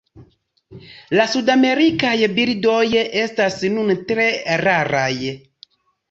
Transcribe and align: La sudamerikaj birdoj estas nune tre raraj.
La 1.17 1.25
sudamerikaj 1.33 2.13
birdoj 2.37 2.79
estas 3.23 3.57
nune 3.75 3.97
tre 4.13 4.25
raraj. 4.63 5.13